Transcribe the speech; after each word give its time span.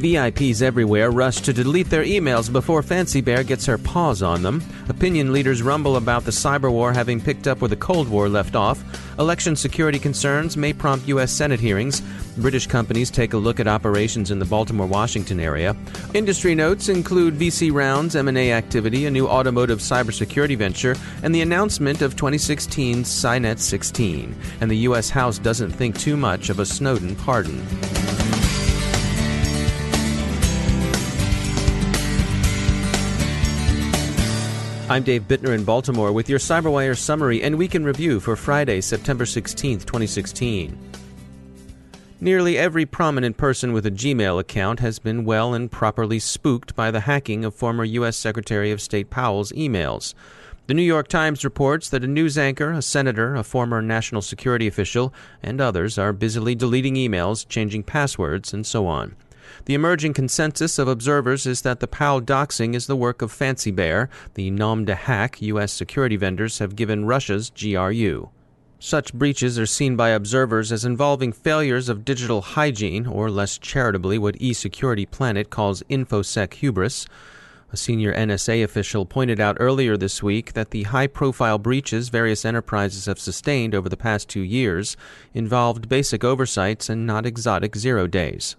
VIPs 0.00 0.62
everywhere 0.62 1.10
rush 1.10 1.40
to 1.42 1.52
delete 1.52 1.90
their 1.90 2.04
emails 2.04 2.52
before 2.52 2.82
Fancy 2.82 3.20
Bear 3.20 3.42
gets 3.42 3.66
her 3.66 3.78
paws 3.78 4.22
on 4.22 4.42
them. 4.42 4.62
Opinion 4.88 5.32
leaders 5.32 5.62
rumble 5.62 5.96
about 5.96 6.24
the 6.24 6.30
cyber 6.30 6.70
war 6.70 6.92
having 6.92 7.20
picked 7.20 7.46
up 7.46 7.60
where 7.60 7.68
the 7.68 7.76
Cold 7.76 8.08
War 8.08 8.28
left 8.28 8.56
off. 8.56 8.82
Election 9.18 9.56
security 9.56 9.98
concerns 9.98 10.56
may 10.56 10.72
prompt 10.72 11.08
U.S. 11.08 11.32
Senate 11.32 11.60
hearings. 11.60 12.02
British 12.36 12.66
companies 12.66 13.10
take 13.10 13.32
a 13.32 13.36
look 13.36 13.60
at 13.60 13.66
operations 13.66 14.30
in 14.30 14.38
the 14.38 14.44
Baltimore-Washington 14.44 15.40
area. 15.40 15.76
Industry 16.14 16.54
notes 16.54 16.88
include 16.88 17.34
VC 17.34 17.72
rounds, 17.72 18.14
M&A 18.14 18.52
activity, 18.52 19.06
a 19.06 19.10
new 19.10 19.26
automotive 19.26 19.80
cybersecurity 19.80 20.56
venture, 20.56 20.96
and 21.22 21.34
the 21.34 21.42
announcement 21.42 22.02
of 22.02 22.16
2016's 22.16 23.08
SINET 23.08 23.58
16. 23.58 24.36
And 24.60 24.70
the 24.70 24.78
U.S. 24.88 25.10
House 25.10 25.38
doesn't 25.38 25.72
think 25.72 25.98
too 25.98 26.16
much 26.16 26.48
of 26.48 26.60
a 26.60 26.66
Snowden 26.66 27.16
pardon. 27.16 27.66
I'm 34.90 35.02
Dave 35.02 35.28
Bittner 35.28 35.54
in 35.54 35.64
Baltimore 35.64 36.12
with 36.12 36.30
your 36.30 36.38
CyberWire 36.38 36.96
summary 36.96 37.42
and 37.42 37.58
weekend 37.58 37.84
review 37.84 38.20
for 38.20 38.36
Friday, 38.36 38.80
September 38.80 39.26
16, 39.26 39.80
2016. 39.80 40.78
Nearly 42.22 42.56
every 42.56 42.86
prominent 42.86 43.36
person 43.36 43.74
with 43.74 43.84
a 43.84 43.90
Gmail 43.90 44.40
account 44.40 44.80
has 44.80 44.98
been 44.98 45.26
well 45.26 45.52
and 45.52 45.70
properly 45.70 46.18
spooked 46.18 46.74
by 46.74 46.90
the 46.90 47.00
hacking 47.00 47.44
of 47.44 47.54
former 47.54 47.84
U.S. 47.84 48.16
Secretary 48.16 48.70
of 48.70 48.80
State 48.80 49.10
Powell's 49.10 49.52
emails. 49.52 50.14
The 50.68 50.74
New 50.74 50.80
York 50.80 51.08
Times 51.08 51.44
reports 51.44 51.90
that 51.90 52.02
a 52.02 52.06
news 52.06 52.38
anchor, 52.38 52.72
a 52.72 52.80
senator, 52.80 53.34
a 53.34 53.44
former 53.44 53.82
national 53.82 54.22
security 54.22 54.66
official, 54.66 55.12
and 55.42 55.60
others 55.60 55.98
are 55.98 56.14
busily 56.14 56.54
deleting 56.54 56.94
emails, 56.94 57.46
changing 57.46 57.82
passwords, 57.82 58.54
and 58.54 58.66
so 58.66 58.86
on. 58.86 59.16
The 59.64 59.74
emerging 59.74 60.14
consensus 60.14 60.78
of 60.78 60.88
observers 60.88 61.46
is 61.46 61.62
that 61.62 61.80
the 61.80 61.86
Powell 61.86 62.20
doxing 62.20 62.74
is 62.74 62.86
the 62.86 62.96
work 62.96 63.22
of 63.22 63.32
Fancy 63.32 63.70
Bear, 63.70 64.08
the 64.34 64.50
nom 64.50 64.84
de 64.84 64.94
hack 64.94 65.40
U.S. 65.42 65.72
security 65.72 66.16
vendors 66.16 66.58
have 66.58 66.76
given 66.76 67.04
Russia's 67.04 67.50
GRU. 67.50 68.30
Such 68.80 69.12
breaches 69.12 69.58
are 69.58 69.66
seen 69.66 69.96
by 69.96 70.10
observers 70.10 70.70
as 70.70 70.84
involving 70.84 71.32
failures 71.32 71.88
of 71.88 72.04
digital 72.04 72.40
hygiene, 72.40 73.08
or 73.08 73.28
less 73.28 73.58
charitably, 73.58 74.18
what 74.18 74.38
eSecurity 74.38 75.10
Planet 75.10 75.50
calls 75.50 75.82
InfoSec 75.90 76.54
hubris. 76.54 77.06
A 77.72 77.76
senior 77.76 78.14
NSA 78.14 78.62
official 78.62 79.04
pointed 79.04 79.40
out 79.40 79.56
earlier 79.58 79.96
this 79.96 80.22
week 80.22 80.52
that 80.52 80.70
the 80.70 80.84
high 80.84 81.08
profile 81.08 81.58
breaches 81.58 82.08
various 82.08 82.44
enterprises 82.44 83.06
have 83.06 83.18
sustained 83.18 83.74
over 83.74 83.88
the 83.88 83.96
past 83.96 84.28
two 84.28 84.40
years 84.40 84.96
involved 85.34 85.88
basic 85.88 86.22
oversights 86.22 86.88
and 86.88 87.04
not 87.04 87.26
exotic 87.26 87.76
zero 87.76 88.06
days. 88.06 88.54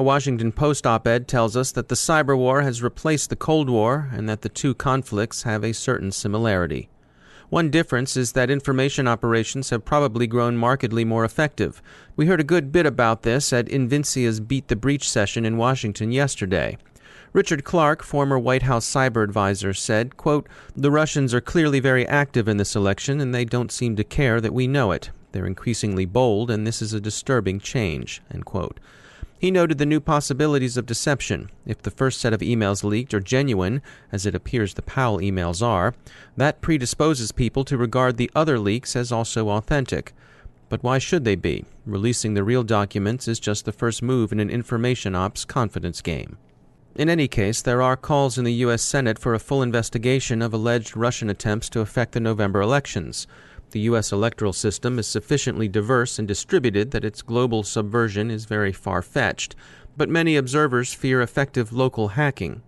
A 0.00 0.04
Washington 0.04 0.52
Post 0.52 0.86
op 0.86 1.08
ed 1.08 1.26
tells 1.26 1.56
us 1.56 1.72
that 1.72 1.88
the 1.88 1.96
cyber 1.96 2.38
war 2.38 2.62
has 2.62 2.84
replaced 2.84 3.30
the 3.30 3.36
Cold 3.36 3.68
War 3.68 4.08
and 4.12 4.28
that 4.28 4.42
the 4.42 4.48
two 4.48 4.72
conflicts 4.72 5.42
have 5.42 5.64
a 5.64 5.74
certain 5.74 6.12
similarity. 6.12 6.88
One 7.48 7.68
difference 7.68 8.16
is 8.16 8.30
that 8.32 8.48
information 8.48 9.08
operations 9.08 9.70
have 9.70 9.84
probably 9.84 10.28
grown 10.28 10.56
markedly 10.56 11.04
more 11.04 11.24
effective. 11.24 11.82
We 12.14 12.26
heard 12.26 12.38
a 12.38 12.44
good 12.44 12.70
bit 12.70 12.86
about 12.86 13.22
this 13.22 13.52
at 13.52 13.68
Invincea's 13.68 14.38
Beat 14.38 14.68
the 14.68 14.76
Breach 14.76 15.10
session 15.10 15.44
in 15.44 15.56
Washington 15.56 16.12
yesterday. 16.12 16.78
Richard 17.32 17.64
Clarke, 17.64 18.04
former 18.04 18.38
White 18.38 18.62
House 18.62 18.86
cyber 18.86 19.24
advisor, 19.24 19.74
said, 19.74 20.16
quote, 20.16 20.48
The 20.76 20.92
Russians 20.92 21.34
are 21.34 21.40
clearly 21.40 21.80
very 21.80 22.06
active 22.06 22.46
in 22.46 22.58
this 22.58 22.76
election 22.76 23.20
and 23.20 23.34
they 23.34 23.44
don't 23.44 23.72
seem 23.72 23.96
to 23.96 24.04
care 24.04 24.40
that 24.40 24.54
we 24.54 24.68
know 24.68 24.92
it. 24.92 25.10
They're 25.32 25.44
increasingly 25.44 26.04
bold 26.04 26.52
and 26.52 26.64
this 26.64 26.80
is 26.80 26.92
a 26.92 27.00
disturbing 27.00 27.58
change. 27.58 28.22
End 28.32 28.44
quote. 28.44 28.78
He 29.38 29.52
noted 29.52 29.78
the 29.78 29.86
new 29.86 30.00
possibilities 30.00 30.76
of 30.76 30.86
deception. 30.86 31.50
If 31.64 31.80
the 31.80 31.92
first 31.92 32.20
set 32.20 32.32
of 32.32 32.40
emails 32.40 32.82
leaked 32.82 33.14
are 33.14 33.20
genuine, 33.20 33.82
as 34.10 34.26
it 34.26 34.34
appears 34.34 34.74
the 34.74 34.82
Powell 34.82 35.18
emails 35.18 35.64
are, 35.64 35.94
that 36.36 36.60
predisposes 36.60 37.30
people 37.30 37.64
to 37.64 37.78
regard 37.78 38.16
the 38.16 38.30
other 38.34 38.58
leaks 38.58 38.96
as 38.96 39.12
also 39.12 39.48
authentic. 39.50 40.12
But 40.68 40.82
why 40.82 40.98
should 40.98 41.24
they 41.24 41.36
be? 41.36 41.64
Releasing 41.86 42.34
the 42.34 42.42
real 42.42 42.64
documents 42.64 43.28
is 43.28 43.38
just 43.38 43.64
the 43.64 43.72
first 43.72 44.02
move 44.02 44.32
in 44.32 44.40
an 44.40 44.50
information 44.50 45.14
ops 45.14 45.44
confidence 45.44 46.02
game. 46.02 46.36
In 46.96 47.08
any 47.08 47.28
case, 47.28 47.62
there 47.62 47.80
are 47.80 47.96
calls 47.96 48.38
in 48.38 48.44
the 48.44 48.52
U.S. 48.54 48.82
Senate 48.82 49.20
for 49.20 49.32
a 49.32 49.38
full 49.38 49.62
investigation 49.62 50.42
of 50.42 50.52
alleged 50.52 50.96
Russian 50.96 51.30
attempts 51.30 51.68
to 51.70 51.80
affect 51.80 52.10
the 52.10 52.18
November 52.20 52.60
elections. 52.60 53.28
The 53.70 53.80
U.S. 53.80 54.12
electoral 54.12 54.54
system 54.54 54.98
is 54.98 55.06
sufficiently 55.06 55.68
diverse 55.68 56.18
and 56.18 56.26
distributed 56.26 56.90
that 56.92 57.04
its 57.04 57.20
global 57.20 57.62
subversion 57.62 58.30
is 58.30 58.46
very 58.46 58.72
far 58.72 59.02
fetched, 59.02 59.54
but 59.96 60.08
many 60.08 60.36
observers 60.36 60.94
fear 60.94 61.20
effective 61.20 61.72
local 61.72 62.08
hacking. 62.08 62.62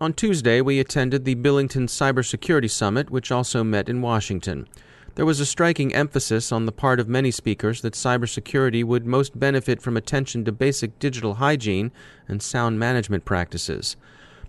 On 0.00 0.12
Tuesday, 0.12 0.60
we 0.60 0.80
attended 0.80 1.24
the 1.24 1.34
Billington 1.34 1.86
Cybersecurity 1.86 2.70
Summit, 2.70 3.10
which 3.10 3.30
also 3.30 3.62
met 3.62 3.88
in 3.88 4.00
Washington. 4.00 4.66
There 5.14 5.26
was 5.26 5.40
a 5.40 5.46
striking 5.46 5.94
emphasis 5.94 6.50
on 6.50 6.66
the 6.66 6.72
part 6.72 6.98
of 6.98 7.08
many 7.08 7.30
speakers 7.30 7.82
that 7.82 7.94
cybersecurity 7.94 8.82
would 8.82 9.06
most 9.06 9.38
benefit 9.38 9.82
from 9.82 9.96
attention 9.96 10.44
to 10.44 10.52
basic 10.52 10.98
digital 10.98 11.34
hygiene 11.34 11.92
and 12.26 12.42
sound 12.42 12.78
management 12.78 13.24
practices. 13.24 13.96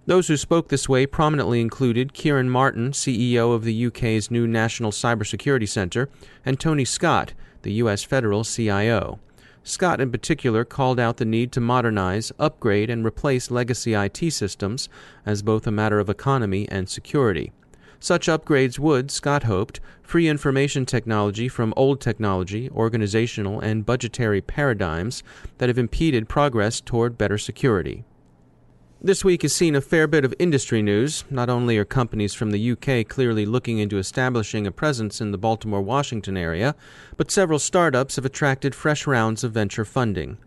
Those 0.07 0.29
who 0.29 0.37
spoke 0.37 0.69
this 0.69 0.89
way 0.89 1.05
prominently 1.05 1.61
included 1.61 2.13
Ciaran 2.13 2.49
Martin, 2.49 2.91
CEO 2.91 3.53
of 3.53 3.63
the 3.63 3.85
UK's 3.85 4.31
new 4.31 4.47
National 4.47 4.91
Cybersecurity 4.91 5.69
Centre, 5.69 6.09
and 6.43 6.59
Tony 6.59 6.85
Scott, 6.85 7.33
the 7.61 7.73
US 7.73 8.03
federal 8.03 8.43
CIO. 8.43 9.19
Scott, 9.63 10.01
in 10.01 10.11
particular, 10.11 10.65
called 10.65 10.99
out 10.99 11.17
the 11.17 11.25
need 11.25 11.51
to 11.51 11.61
modernize, 11.61 12.31
upgrade, 12.39 12.89
and 12.89 13.05
replace 13.05 13.51
legacy 13.51 13.93
IT 13.93 14.31
systems 14.31 14.89
as 15.23 15.43
both 15.43 15.67
a 15.67 15.71
matter 15.71 15.99
of 15.99 16.09
economy 16.09 16.67
and 16.69 16.89
security. 16.89 17.51
Such 17.99 18.25
upgrades 18.25 18.79
would, 18.79 19.11
Scott 19.11 19.43
hoped, 19.43 19.79
free 20.01 20.27
information 20.27 20.87
technology 20.87 21.47
from 21.47 21.75
old 21.77 22.01
technology, 22.01 22.71
organizational, 22.71 23.59
and 23.59 23.85
budgetary 23.85 24.41
paradigms 24.41 25.21
that 25.59 25.69
have 25.69 25.77
impeded 25.77 26.27
progress 26.27 26.81
toward 26.81 27.19
better 27.19 27.37
security. 27.37 28.03
This 29.03 29.25
week 29.25 29.41
has 29.41 29.51
seen 29.51 29.73
a 29.73 29.81
fair 29.81 30.05
bit 30.05 30.23
of 30.23 30.35
industry 30.37 30.83
news. 30.83 31.23
Not 31.31 31.49
only 31.49 31.75
are 31.79 31.85
companies 31.85 32.35
from 32.35 32.51
the 32.51 32.71
UK 32.73 33.07
clearly 33.07 33.47
looking 33.47 33.79
into 33.79 33.97
establishing 33.97 34.67
a 34.67 34.71
presence 34.71 35.19
in 35.19 35.31
the 35.31 35.39
Baltimore 35.39 35.81
Washington 35.81 36.37
area, 36.37 36.75
but 37.17 37.31
several 37.31 37.57
startups 37.57 38.17
have 38.17 38.25
attracted 38.25 38.75
fresh 38.75 39.07
rounds 39.07 39.43
of 39.43 39.53
venture 39.53 39.85
funding. 39.85 40.37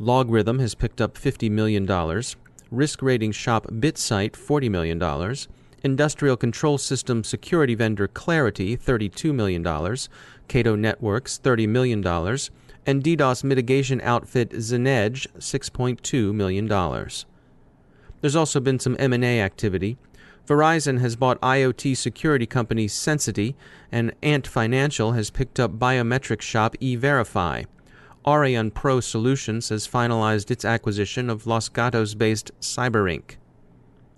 LogRhythm 0.00 0.58
has 0.58 0.74
picked 0.74 1.02
up 1.02 1.18
$50 1.18 1.50
million, 1.50 1.86
risk 2.70 3.02
rating 3.02 3.30
shop 3.30 3.66
BitSight 3.66 4.30
$40 4.30 4.70
million, 4.70 5.36
industrial 5.82 6.38
control 6.38 6.78
system 6.78 7.22
security 7.22 7.74
vendor 7.74 8.08
Claroty 8.08 8.80
$32 8.80 9.34
million, 9.34 9.62
Cato 10.48 10.74
Networks 10.76 11.38
$30 11.44 11.68
million, 11.68 11.98
and 12.86 13.04
DDoS 13.04 13.44
mitigation 13.44 14.00
outfit 14.00 14.48
Zenedge 14.52 15.26
$6.2 15.38 16.32
million. 16.32 16.66
There's 18.20 18.36
also 18.36 18.60
been 18.60 18.78
some 18.78 18.96
M&A 18.98 19.40
activity. 19.40 19.96
Verizon 20.46 21.00
has 21.00 21.14
bought 21.14 21.40
IoT 21.40 21.96
security 21.96 22.46
company 22.46 22.86
Sensity, 22.86 23.54
and 23.92 24.14
Ant 24.22 24.46
Financial 24.46 25.12
has 25.12 25.30
picked 25.30 25.60
up 25.60 25.78
biometric 25.78 26.40
shop 26.40 26.74
EyeVerify. 26.80 27.66
Aurion 28.24 28.72
Pro 28.72 29.00
Solutions 29.00 29.68
has 29.68 29.86
finalized 29.86 30.50
its 30.50 30.64
acquisition 30.64 31.30
of 31.30 31.46
Los 31.46 31.68
Gatos 31.68 32.14
based 32.14 32.50
Cyberinc. 32.60 33.36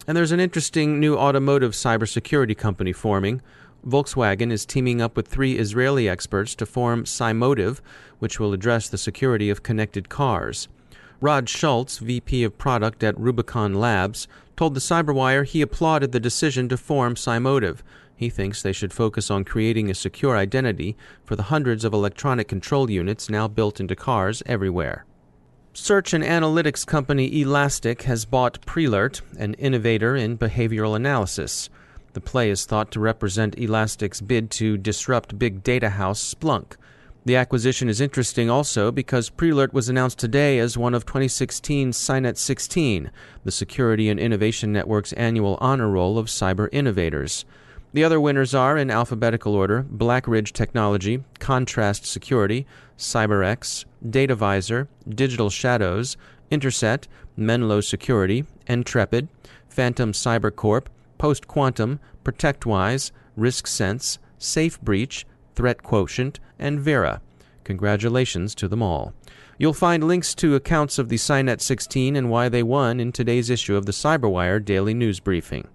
And 0.06 0.16
there's 0.16 0.32
an 0.32 0.40
interesting 0.40 0.98
new 0.98 1.16
automotive 1.16 1.72
cybersecurity 1.72 2.56
company 2.56 2.92
forming. 2.92 3.42
Volkswagen 3.86 4.50
is 4.50 4.66
teaming 4.66 5.00
up 5.00 5.16
with 5.16 5.28
three 5.28 5.58
Israeli 5.58 6.08
experts 6.08 6.54
to 6.56 6.66
form 6.66 7.04
Cymotive, 7.04 7.80
which 8.18 8.40
will 8.40 8.52
address 8.52 8.88
the 8.88 8.98
security 8.98 9.50
of 9.50 9.62
connected 9.62 10.08
cars. 10.08 10.68
Rod 11.22 11.50
Schultz, 11.50 11.98
VP 11.98 12.44
of 12.44 12.56
Product 12.56 13.02
at 13.04 13.18
Rubicon 13.18 13.74
Labs, 13.74 14.26
told 14.56 14.74
the 14.74 14.80
Cyberwire 14.80 15.44
he 15.44 15.60
applauded 15.60 16.12
the 16.12 16.20
decision 16.20 16.66
to 16.70 16.78
form 16.78 17.14
Cymotive. 17.14 17.82
He 18.16 18.30
thinks 18.30 18.62
they 18.62 18.72
should 18.72 18.92
focus 18.92 19.30
on 19.30 19.44
creating 19.44 19.90
a 19.90 19.94
secure 19.94 20.36
identity 20.36 20.96
for 21.24 21.36
the 21.36 21.44
hundreds 21.44 21.84
of 21.84 21.92
electronic 21.92 22.48
control 22.48 22.90
units 22.90 23.28
now 23.28 23.48
built 23.48 23.80
into 23.80 23.94
cars 23.94 24.42
everywhere. 24.46 25.04
Search 25.74 26.14
and 26.14 26.24
analytics 26.24 26.86
company 26.86 27.40
Elastic 27.40 28.02
has 28.02 28.24
bought 28.24 28.64
Prelert, 28.66 29.20
an 29.38 29.54
innovator 29.54 30.16
in 30.16 30.38
behavioral 30.38 30.96
analysis. 30.96 31.68
The 32.14 32.20
play 32.20 32.50
is 32.50 32.64
thought 32.64 32.90
to 32.92 33.00
represent 33.00 33.58
Elastic's 33.58 34.20
bid 34.20 34.50
to 34.52 34.76
disrupt 34.76 35.38
big 35.38 35.62
data 35.62 35.90
house 35.90 36.34
Splunk. 36.34 36.76
The 37.26 37.36
acquisition 37.36 37.90
is 37.90 38.00
interesting 38.00 38.48
also 38.48 38.90
because 38.90 39.28
Prelert 39.28 39.74
was 39.74 39.90
announced 39.90 40.18
today 40.18 40.58
as 40.58 40.78
one 40.78 40.94
of 40.94 41.04
2016's 41.04 41.94
SINET 41.94 42.38
16, 42.38 43.10
the 43.44 43.52
Security 43.52 44.08
and 44.08 44.18
Innovation 44.18 44.72
Network's 44.72 45.12
annual 45.12 45.58
honor 45.60 45.90
roll 45.90 46.16
of 46.16 46.26
cyber 46.26 46.70
innovators. 46.72 47.44
The 47.92 48.04
other 48.04 48.18
winners 48.18 48.54
are, 48.54 48.78
in 48.78 48.90
alphabetical 48.90 49.54
order, 49.54 49.82
Blackridge 49.82 50.52
Technology, 50.52 51.22
Contrast 51.40 52.06
Security, 52.06 52.66
CyberX, 52.96 53.84
DataVisor, 54.08 54.88
Digital 55.06 55.50
Shadows, 55.50 56.16
Interset, 56.50 57.06
Menlo 57.36 57.82
Security, 57.82 58.46
Entrepid, 58.66 59.28
Phantom 59.68 60.12
Cyber 60.12 60.54
Corp, 60.54 60.88
Post 61.18 61.46
Quantum, 61.46 62.00
ProtectWise, 62.24 63.10
RiskSense, 63.38 64.16
Safe 64.38 64.80
Breach, 64.80 65.26
Threat 65.60 65.82
Quotient, 65.82 66.40
and 66.58 66.80
Vera. 66.80 67.20
Congratulations 67.64 68.54
to 68.54 68.66
them 68.66 68.82
all. 68.82 69.12
You'll 69.58 69.74
find 69.74 70.02
links 70.02 70.34
to 70.36 70.54
accounts 70.54 70.98
of 70.98 71.10
the 71.10 71.18
SINET 71.18 71.60
16 71.60 72.16
and 72.16 72.30
why 72.30 72.48
they 72.48 72.62
won 72.62 72.98
in 72.98 73.12
today's 73.12 73.50
issue 73.50 73.76
of 73.76 73.84
the 73.84 73.92
Cyberwire 73.92 74.64
Daily 74.64 74.94
News 74.94 75.20
Briefing. 75.20 75.68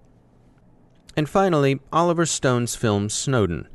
And 1.16 1.28
finally, 1.28 1.78
Oliver 1.92 2.26
Stone's 2.26 2.74
film 2.74 3.08
Snowden. 3.08 3.68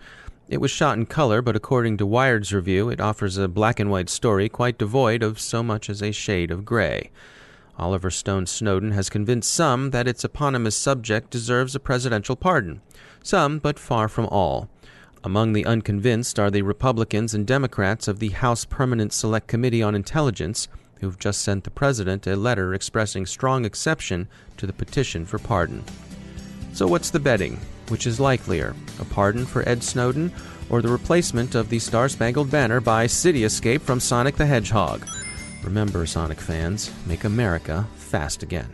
It 0.49 0.59
was 0.59 0.69
shot 0.69 0.97
in 0.97 1.05
color, 1.05 1.41
but 1.41 1.55
according 1.55 1.95
to 1.99 2.05
Wired's 2.05 2.51
review, 2.51 2.89
it 2.89 2.99
offers 2.99 3.37
a 3.37 3.47
black 3.47 3.79
and 3.79 3.89
white 3.89 4.09
story 4.09 4.49
quite 4.49 4.77
devoid 4.77 5.23
of 5.23 5.39
so 5.39 5.63
much 5.63 5.89
as 5.89 6.03
a 6.03 6.11
shade 6.11 6.51
of 6.51 6.65
gray. 6.65 7.09
Oliver 7.79 8.11
Stone's 8.11 8.51
Snowden 8.51 8.91
has 8.91 9.09
convinced 9.09 9.53
some 9.53 9.91
that 9.91 10.09
its 10.09 10.25
eponymous 10.25 10.75
subject 10.75 11.29
deserves 11.29 11.73
a 11.73 11.79
presidential 11.79 12.35
pardon. 12.35 12.81
Some, 13.23 13.59
but 13.59 13.79
far 13.79 14.09
from 14.09 14.25
all. 14.25 14.67
Among 15.23 15.53
the 15.53 15.65
unconvinced 15.65 16.39
are 16.39 16.50
the 16.50 16.63
Republicans 16.63 17.35
and 17.35 17.45
Democrats 17.45 18.07
of 18.07 18.18
the 18.18 18.29
House 18.29 18.65
Permanent 18.65 19.13
Select 19.13 19.47
Committee 19.47 19.83
on 19.83 19.94
Intelligence, 19.94 20.68
who've 21.00 21.19
just 21.19 21.41
sent 21.41 21.63
the 21.63 21.69
president 21.69 22.25
a 22.25 22.35
letter 22.35 22.73
expressing 22.73 23.27
strong 23.27 23.63
exception 23.63 24.27
to 24.57 24.65
the 24.65 24.73
petition 24.73 25.27
for 25.27 25.38
pardon. 25.38 25.83
So, 26.73 26.88
what's 26.88 27.12
the 27.12 27.19
betting? 27.19 27.59
Which 27.89 28.07
is 28.07 28.19
likelier, 28.19 28.75
a 29.00 29.06
pardon 29.06 29.45
for 29.45 29.68
Ed 29.69 29.83
Snowden 29.83 30.31
or 30.71 30.81
the 30.81 30.89
replacement 30.89 31.53
of 31.53 31.69
the 31.69 31.79
Star 31.79 32.09
Spangled 32.09 32.50
Banner 32.50 32.81
by 32.81 33.06
City 33.06 33.44
Escape 33.44 33.81
from 33.83 34.00
Sonic 34.00 34.38
the 34.38 34.45
Hedgehog? 34.45 35.06
Remember, 35.63 36.07
Sonic 36.07 36.39
fans, 36.39 36.91
make 37.06 37.25
America 37.25 37.88
fast 37.95 38.41
again. 38.41 38.73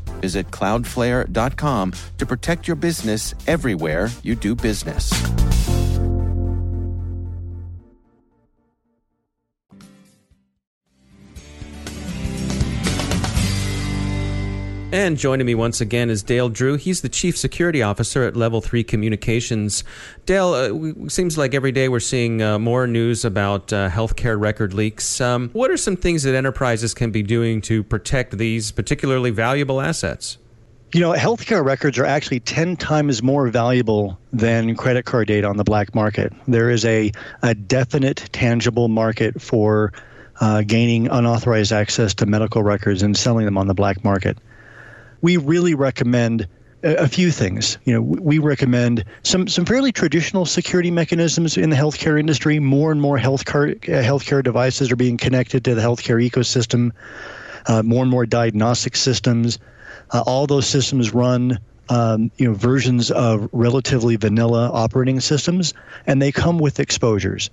Visit 0.21 0.49
cloudflare.com 0.51 1.93
to 2.17 2.25
protect 2.25 2.67
your 2.67 2.77
business 2.77 3.35
everywhere 3.47 4.07
you 4.23 4.35
do 4.35 4.55
business. 4.55 5.11
And 14.93 15.17
joining 15.17 15.45
me 15.45 15.55
once 15.55 15.79
again 15.79 16.09
is 16.09 16.21
Dale 16.21 16.49
Drew. 16.49 16.75
He's 16.75 16.99
the 16.99 17.07
Chief 17.07 17.37
Security 17.37 17.81
Officer 17.81 18.23
at 18.23 18.35
Level 18.35 18.59
3 18.59 18.83
Communications. 18.83 19.85
Dale, 20.25 20.53
uh, 20.53 21.07
seems 21.07 21.37
like 21.37 21.53
every 21.53 21.71
day 21.71 21.87
we're 21.87 22.01
seeing 22.01 22.41
uh, 22.41 22.59
more 22.59 22.85
news 22.87 23.23
about 23.23 23.71
uh, 23.71 23.89
healthcare 23.89 24.37
record 24.37 24.73
leaks. 24.73 25.21
Um, 25.21 25.49
what 25.53 25.71
are 25.71 25.77
some 25.77 25.95
things 25.95 26.23
that 26.23 26.35
enterprises 26.35 26.93
can 26.93 27.09
be 27.09 27.23
doing 27.23 27.61
to 27.61 27.83
protect 27.83 28.37
these 28.37 28.73
particularly 28.73 29.29
valuable 29.29 29.79
assets? 29.79 30.37
You 30.93 30.99
know, 30.99 31.13
healthcare 31.13 31.63
records 31.63 31.97
are 31.97 32.05
actually 32.05 32.41
10 32.41 32.75
times 32.75 33.23
more 33.23 33.47
valuable 33.47 34.19
than 34.33 34.75
credit 34.75 35.05
card 35.05 35.29
data 35.29 35.47
on 35.47 35.55
the 35.55 35.63
black 35.63 35.95
market. 35.95 36.33
There 36.49 36.69
is 36.69 36.83
a, 36.83 37.13
a 37.43 37.55
definite, 37.55 38.27
tangible 38.33 38.89
market 38.89 39.41
for 39.41 39.93
uh, 40.41 40.63
gaining 40.63 41.07
unauthorized 41.07 41.71
access 41.71 42.13
to 42.15 42.25
medical 42.25 42.61
records 42.61 43.01
and 43.03 43.15
selling 43.15 43.45
them 43.45 43.57
on 43.57 43.67
the 43.67 43.73
black 43.73 44.03
market 44.03 44.37
we 45.21 45.37
really 45.37 45.75
recommend 45.75 46.47
a, 46.83 47.07
few 47.07 47.31
things. 47.31 47.77
You 47.85 47.93
know, 47.93 48.01
we 48.01 48.39
recommend 48.39 49.05
some 49.23 49.47
some 49.47 49.65
fairly 49.65 49.91
traditional 49.91 50.45
security 50.45 50.91
mechanisms 50.91 51.57
in 51.57 51.69
the 51.69 51.75
healthcare 51.75 52.19
industry. 52.19 52.59
More 52.59 52.91
and 52.91 52.99
more 52.99 53.17
healthcare 53.17 53.75
uh, 53.87 54.03
healthcare 54.03 54.43
devices 54.43 54.91
are 54.91 54.95
being 54.95 55.17
connected 55.17 55.63
to 55.65 55.75
the 55.75 55.81
healthcare 55.81 56.27
ecosystem. 56.27 56.91
Uh, 57.67 57.83
more 57.83 58.01
and 58.01 58.09
more 58.09 58.25
diagnostic 58.25 58.95
systems. 58.95 59.59
Uh, 60.09 60.23
all 60.25 60.47
those 60.47 60.65
systems 60.65 61.13
run 61.13 61.59
um, 61.89 62.31
you 62.37 62.47
know 62.47 62.53
versions 62.53 63.11
of 63.11 63.47
relatively 63.51 64.15
vanilla 64.15 64.71
operating 64.71 65.19
systems, 65.19 65.73
and 66.07 66.21
they 66.21 66.31
come 66.31 66.57
with 66.57 66.79
exposures. 66.79 67.49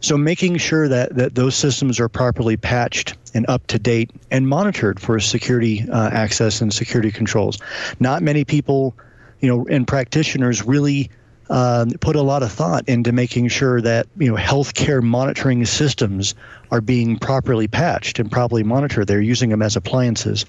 So 0.00 0.16
making 0.16 0.58
sure 0.58 0.88
that, 0.88 1.16
that 1.16 1.34
those 1.34 1.56
systems 1.56 1.98
are 1.98 2.08
properly 2.08 2.56
patched 2.56 3.16
and 3.34 3.46
up 3.48 3.66
to 3.68 3.78
date 3.78 4.10
and 4.30 4.48
monitored 4.48 5.00
for 5.00 5.18
security 5.20 5.86
uh, 5.90 6.10
access 6.10 6.60
and 6.60 6.72
security 6.72 7.10
controls. 7.10 7.58
Not 7.98 8.22
many 8.22 8.44
people, 8.44 8.94
you 9.40 9.48
know, 9.48 9.66
and 9.68 9.86
practitioners 9.86 10.64
really 10.64 11.10
uh, 11.48 11.86
put 12.00 12.16
a 12.16 12.22
lot 12.22 12.42
of 12.42 12.50
thought 12.50 12.88
into 12.88 13.12
making 13.12 13.48
sure 13.48 13.80
that 13.80 14.06
you 14.16 14.28
know 14.28 14.36
healthcare 14.36 15.02
monitoring 15.02 15.64
systems 15.64 16.34
are 16.70 16.80
being 16.80 17.18
properly 17.18 17.68
patched 17.68 18.18
and 18.18 18.30
properly 18.30 18.64
monitored. 18.64 19.06
They're 19.06 19.20
using 19.20 19.50
them 19.50 19.62
as 19.62 19.76
appliances. 19.76 20.44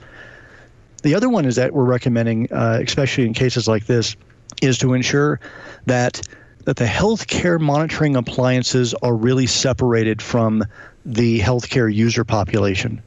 The 1.03 1.13
other 1.13 1.29
one 1.29 1.45
is 1.45 1.55
that 1.57 1.73
we're 1.73 1.85
recommending, 1.85 2.51
uh, 2.51 2.79
especially 2.83 3.25
in 3.25 3.33
cases 3.33 3.67
like 3.67 3.85
this, 3.85 4.15
is 4.61 4.79
to 4.79 4.93
ensure 4.93 5.39
that 5.85 6.21
that 6.67 6.75
the 6.75 6.83
healthcare 6.83 7.61
monitoring 7.61 8.17
appliances 8.17 8.93
are 8.95 9.15
really 9.15 9.47
separated 9.47 10.21
from 10.21 10.65
the 11.05 11.39
healthcare 11.39 11.91
user 11.91 12.25
population. 12.25 13.01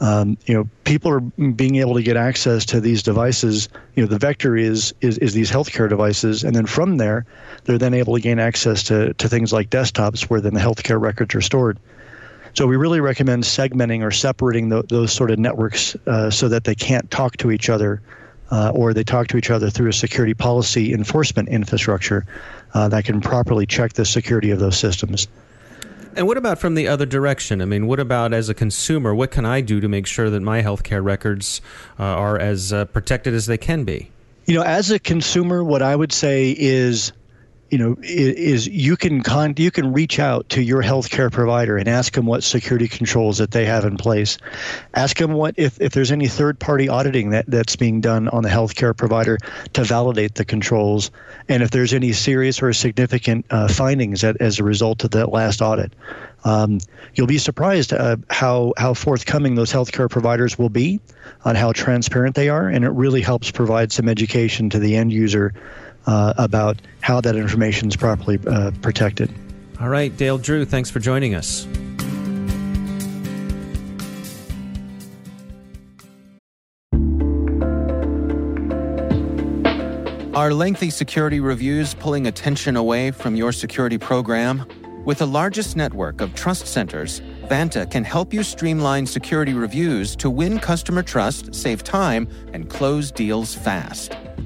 Um, 0.00 0.36
you 0.46 0.54
know, 0.54 0.68
people 0.82 1.12
are 1.12 1.20
being 1.20 1.76
able 1.76 1.94
to 1.94 2.02
get 2.02 2.16
access 2.16 2.64
to 2.66 2.80
these 2.80 3.04
devices. 3.04 3.68
You 3.94 4.02
know, 4.02 4.08
the 4.08 4.18
vector 4.18 4.56
is, 4.56 4.92
is 5.02 5.18
is 5.18 5.34
these 5.34 5.52
healthcare 5.52 5.88
devices, 5.88 6.42
and 6.42 6.56
then 6.56 6.66
from 6.66 6.96
there, 6.96 7.24
they're 7.62 7.78
then 7.78 7.94
able 7.94 8.16
to 8.16 8.20
gain 8.20 8.40
access 8.40 8.82
to 8.84 9.14
to 9.14 9.28
things 9.28 9.52
like 9.52 9.70
desktops, 9.70 10.22
where 10.22 10.40
then 10.40 10.54
the 10.54 10.60
healthcare 10.60 11.00
records 11.00 11.32
are 11.36 11.40
stored. 11.40 11.78
So 12.54 12.66
we 12.66 12.74
really 12.74 12.98
recommend 12.98 13.44
segmenting 13.44 14.02
or 14.02 14.10
separating 14.10 14.68
the, 14.68 14.82
those 14.82 15.12
sort 15.12 15.30
of 15.30 15.38
networks 15.38 15.94
uh, 16.08 16.28
so 16.30 16.48
that 16.48 16.64
they 16.64 16.74
can't 16.74 17.08
talk 17.12 17.36
to 17.36 17.52
each 17.52 17.70
other, 17.70 18.02
uh, 18.50 18.72
or 18.74 18.92
they 18.92 19.04
talk 19.04 19.28
to 19.28 19.36
each 19.36 19.50
other 19.50 19.70
through 19.70 19.90
a 19.90 19.92
security 19.92 20.34
policy 20.34 20.92
enforcement 20.92 21.48
infrastructure 21.48 22.26
uh, 22.76 22.88
that 22.88 23.06
can 23.06 23.22
properly 23.22 23.64
check 23.64 23.94
the 23.94 24.04
security 24.04 24.50
of 24.50 24.58
those 24.58 24.78
systems. 24.78 25.28
And 26.14 26.26
what 26.26 26.36
about 26.36 26.58
from 26.58 26.74
the 26.74 26.88
other 26.88 27.06
direction? 27.06 27.62
I 27.62 27.64
mean, 27.64 27.86
what 27.86 27.98
about 27.98 28.34
as 28.34 28.50
a 28.50 28.54
consumer? 28.54 29.14
What 29.14 29.30
can 29.30 29.46
I 29.46 29.62
do 29.62 29.80
to 29.80 29.88
make 29.88 30.06
sure 30.06 30.28
that 30.28 30.40
my 30.40 30.62
healthcare 30.62 31.02
records 31.02 31.62
uh, 31.98 32.04
are 32.04 32.38
as 32.38 32.74
uh, 32.74 32.84
protected 32.86 33.32
as 33.32 33.46
they 33.46 33.56
can 33.56 33.84
be? 33.84 34.10
You 34.44 34.56
know, 34.56 34.62
as 34.62 34.90
a 34.90 34.98
consumer, 34.98 35.64
what 35.64 35.80
I 35.80 35.96
would 35.96 36.12
say 36.12 36.54
is 36.56 37.12
you 37.70 37.78
know 37.78 37.96
is 38.02 38.68
you 38.68 38.96
can 38.96 39.22
con- 39.22 39.54
you 39.56 39.70
can 39.70 39.92
reach 39.92 40.18
out 40.18 40.48
to 40.50 40.62
your 40.62 40.82
healthcare 40.82 41.30
provider 41.32 41.76
and 41.76 41.88
ask 41.88 42.14
them 42.14 42.26
what 42.26 42.44
security 42.44 42.86
controls 42.86 43.38
that 43.38 43.50
they 43.50 43.64
have 43.64 43.84
in 43.84 43.96
place. 43.96 44.38
Ask 44.94 45.18
them 45.18 45.32
what 45.32 45.54
if, 45.56 45.80
if 45.80 45.92
there's 45.92 46.12
any 46.12 46.28
third 46.28 46.60
party 46.60 46.88
auditing 46.88 47.30
that, 47.30 47.46
that's 47.48 47.76
being 47.76 48.00
done 48.00 48.28
on 48.28 48.42
the 48.42 48.48
healthcare 48.48 48.96
provider 48.96 49.38
to 49.72 49.84
validate 49.84 50.36
the 50.36 50.44
controls 50.44 51.10
and 51.48 51.62
if 51.62 51.70
there's 51.70 51.92
any 51.92 52.12
serious 52.12 52.62
or 52.62 52.72
significant 52.72 53.46
uh, 53.50 53.68
findings 53.68 54.20
that, 54.20 54.36
as 54.40 54.58
a 54.58 54.64
result 54.64 55.04
of 55.04 55.10
that 55.12 55.30
last 55.30 55.60
audit. 55.60 55.92
Um, 56.44 56.78
you'll 57.14 57.26
be 57.26 57.38
surprised 57.38 57.92
uh, 57.92 58.16
how 58.30 58.74
how 58.76 58.94
forthcoming 58.94 59.56
those 59.56 59.72
healthcare 59.72 60.08
providers 60.08 60.56
will 60.56 60.68
be 60.68 61.00
on 61.44 61.56
how 61.56 61.72
transparent 61.72 62.36
they 62.36 62.48
are 62.48 62.68
and 62.68 62.84
it 62.84 62.90
really 62.90 63.20
helps 63.20 63.50
provide 63.50 63.90
some 63.90 64.08
education 64.08 64.70
to 64.70 64.78
the 64.78 64.94
end 64.94 65.12
user 65.12 65.52
uh, 66.06 66.34
about 66.38 66.80
how 67.00 67.20
that 67.20 67.36
information 67.36 67.88
is 67.88 67.96
properly 67.96 68.38
uh, 68.46 68.70
protected. 68.82 69.32
All 69.80 69.88
right, 69.88 70.16
Dale 70.16 70.38
Drew, 70.38 70.64
thanks 70.64 70.90
for 70.90 71.00
joining 71.00 71.34
us. 71.34 71.66
Are 80.34 80.52
lengthy 80.52 80.90
security 80.90 81.40
reviews 81.40 81.94
pulling 81.94 82.26
attention 82.26 82.76
away 82.76 83.10
from 83.10 83.36
your 83.36 83.52
security 83.52 83.96
program? 83.96 84.66
With 85.06 85.18
the 85.18 85.26
largest 85.26 85.76
network 85.76 86.20
of 86.20 86.34
trust 86.34 86.66
centers, 86.66 87.20
Vanta 87.48 87.90
can 87.90 88.04
help 88.04 88.34
you 88.34 88.42
streamline 88.42 89.06
security 89.06 89.54
reviews 89.54 90.14
to 90.16 90.28
win 90.28 90.58
customer 90.58 91.02
trust, 91.02 91.54
save 91.54 91.84
time, 91.84 92.28
and 92.52 92.68
close 92.68 93.10
deals 93.10 93.54
fast 93.54 94.12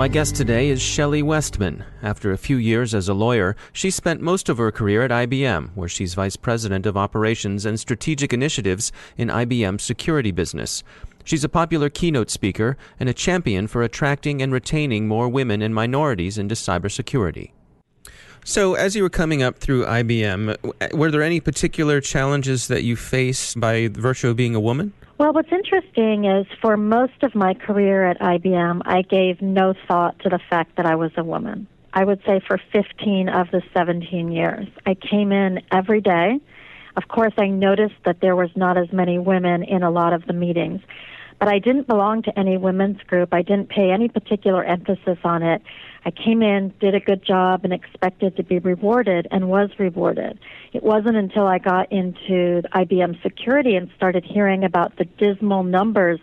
My 0.00 0.08
guest 0.08 0.34
today 0.34 0.70
is 0.70 0.80
Shelley 0.80 1.22
Westman. 1.22 1.84
After 2.02 2.32
a 2.32 2.38
few 2.38 2.56
years 2.56 2.94
as 2.94 3.10
a 3.10 3.12
lawyer, 3.12 3.54
she 3.70 3.90
spent 3.90 4.22
most 4.22 4.48
of 4.48 4.56
her 4.56 4.72
career 4.72 5.02
at 5.02 5.10
IBM, 5.10 5.72
where 5.74 5.90
she's 5.90 6.14
vice 6.14 6.36
president 6.36 6.86
of 6.86 6.96
operations 6.96 7.66
and 7.66 7.78
strategic 7.78 8.32
initiatives 8.32 8.92
in 9.18 9.28
IBM's 9.28 9.82
security 9.82 10.30
business. 10.30 10.82
She's 11.22 11.44
a 11.44 11.50
popular 11.50 11.90
keynote 11.90 12.30
speaker 12.30 12.78
and 12.98 13.10
a 13.10 13.12
champion 13.12 13.66
for 13.66 13.82
attracting 13.82 14.40
and 14.40 14.54
retaining 14.54 15.06
more 15.06 15.28
women 15.28 15.60
and 15.60 15.74
minorities 15.74 16.38
into 16.38 16.54
cybersecurity. 16.54 17.50
So, 18.44 18.74
as 18.74 18.96
you 18.96 19.02
were 19.02 19.10
coming 19.10 19.42
up 19.42 19.58
through 19.58 19.84
IBM, 19.84 20.94
were 20.94 21.10
there 21.10 21.22
any 21.22 21.40
particular 21.40 22.00
challenges 22.00 22.68
that 22.68 22.82
you 22.82 22.96
faced 22.96 23.60
by 23.60 23.88
virtue 23.88 24.28
of 24.28 24.36
being 24.36 24.54
a 24.54 24.60
woman? 24.60 24.92
Well, 25.18 25.34
what's 25.34 25.52
interesting 25.52 26.24
is 26.24 26.46
for 26.62 26.78
most 26.78 27.22
of 27.22 27.34
my 27.34 27.52
career 27.52 28.06
at 28.06 28.18
IBM, 28.20 28.80
I 28.86 29.02
gave 29.02 29.42
no 29.42 29.74
thought 29.86 30.18
to 30.20 30.30
the 30.30 30.40
fact 30.48 30.76
that 30.76 30.86
I 30.86 30.94
was 30.94 31.10
a 31.18 31.22
woman. 31.22 31.66
I 31.92 32.04
would 32.04 32.22
say 32.24 32.40
for 32.46 32.58
15 32.72 33.28
of 33.28 33.50
the 33.50 33.62
17 33.74 34.32
years. 34.32 34.66
I 34.86 34.94
came 34.94 35.30
in 35.32 35.60
every 35.70 36.00
day. 36.00 36.40
Of 36.96 37.08
course, 37.08 37.34
I 37.36 37.48
noticed 37.48 37.96
that 38.04 38.20
there 38.20 38.34
was 38.34 38.50
not 38.56 38.78
as 38.78 38.90
many 38.92 39.18
women 39.18 39.62
in 39.62 39.82
a 39.82 39.90
lot 39.90 40.12
of 40.12 40.26
the 40.26 40.32
meetings, 40.32 40.80
but 41.40 41.48
I 41.48 41.58
didn't 41.58 41.88
belong 41.88 42.22
to 42.24 42.38
any 42.38 42.58
women's 42.58 43.02
group. 43.04 43.32
I 43.32 43.40
didn't 43.40 43.70
pay 43.70 43.90
any 43.90 44.08
particular 44.08 44.62
emphasis 44.62 45.18
on 45.24 45.42
it. 45.42 45.62
I 46.04 46.10
came 46.10 46.42
in, 46.42 46.72
did 46.80 46.94
a 46.94 47.00
good 47.00 47.24
job, 47.24 47.64
and 47.64 47.72
expected 47.72 48.36
to 48.36 48.42
be 48.42 48.58
rewarded, 48.58 49.26
and 49.30 49.48
was 49.48 49.70
rewarded. 49.78 50.38
It 50.74 50.82
wasn't 50.82 51.16
until 51.16 51.46
I 51.46 51.58
got 51.58 51.90
into 51.90 52.62
IBM 52.74 53.22
security 53.22 53.74
and 53.74 53.90
started 53.96 54.22
hearing 54.22 54.64
about 54.64 54.96
the 54.96 55.06
dismal 55.06 55.64
numbers 55.64 56.20